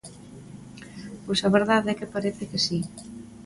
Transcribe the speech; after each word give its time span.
Pois 1.23 1.41
a 1.47 1.49
verdade 1.57 1.87
é 1.93 1.97
que 1.99 2.13
parece 2.13 2.43
que 2.49 2.59
si. 2.65 2.79